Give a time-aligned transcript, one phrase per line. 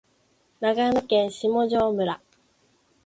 [0.61, 2.21] 長野県下條村